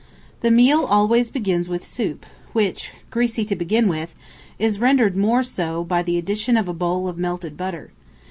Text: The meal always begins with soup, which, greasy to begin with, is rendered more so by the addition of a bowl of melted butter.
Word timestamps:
The 0.39 0.49
meal 0.49 0.83
always 0.83 1.29
begins 1.29 1.69
with 1.69 1.85
soup, 1.85 2.25
which, 2.53 2.91
greasy 3.11 3.45
to 3.45 3.55
begin 3.55 3.87
with, 3.87 4.15
is 4.57 4.79
rendered 4.79 5.15
more 5.15 5.43
so 5.43 5.83
by 5.83 6.01
the 6.01 6.17
addition 6.17 6.57
of 6.57 6.67
a 6.67 6.73
bowl 6.73 7.07
of 7.07 7.19
melted 7.19 7.55
butter. 7.55 7.91